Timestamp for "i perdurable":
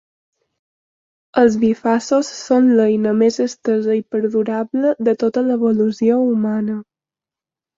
3.99-4.95